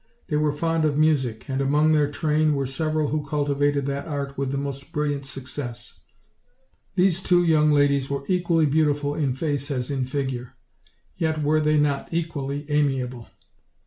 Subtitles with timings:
[0.29, 4.35] They were fond of music, and among their train were several who cultivated that art
[4.35, 5.99] with the most brilliant success.
[6.95, 10.55] These two young ladies were equally beautiful in face as in figure;
[11.17, 13.27] yet were they not equally amiable.